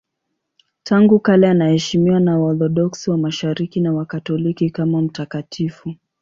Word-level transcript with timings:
Tangu 0.83 1.19
kale 1.19 1.49
anaheshimiwa 1.49 2.19
na 2.19 2.39
Waorthodoksi 2.39 3.09
wa 3.11 3.17
Mashariki 3.17 3.79
na 3.79 3.93
Wakatoliki 3.93 4.69
kama 4.69 5.01
mtakatifu. 5.01 5.95